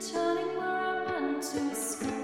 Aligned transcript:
turning 0.00 0.56
where 0.56 0.66
I 0.66 1.04
meant 1.04 1.42
to 1.42 1.74
sky. 1.74 2.19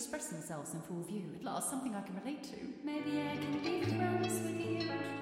express 0.00 0.28
themselves 0.28 0.72
in 0.72 0.80
full 0.80 1.02
view. 1.02 1.24
At 1.36 1.44
last, 1.44 1.68
something 1.68 1.94
I 1.94 2.00
can 2.00 2.18
relate 2.24 2.42
to. 2.44 2.56
Maybe 2.82 3.20
I 3.20 3.36
can 3.36 3.58
be 3.60 3.84
friends 3.84 4.40
with 4.40 4.58
you. 4.58 5.19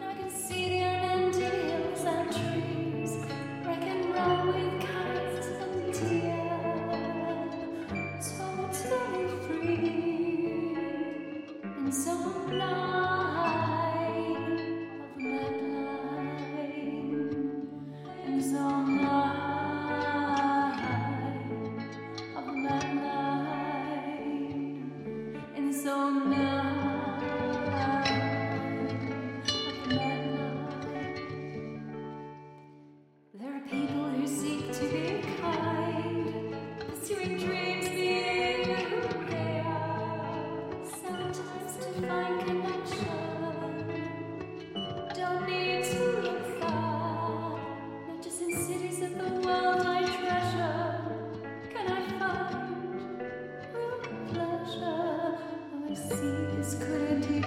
don't. 26.15 26.48